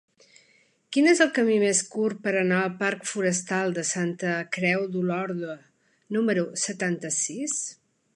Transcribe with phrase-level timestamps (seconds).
[0.95, 5.59] Quin és el camí més curt per anar al parc Forestal de Santa Creu d'Olorda
[6.19, 7.59] número setanta-sis?